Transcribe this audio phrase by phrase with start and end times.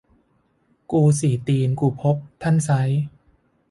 [0.91, 2.81] กูสี่ตีนกูพบ ท่านไซร้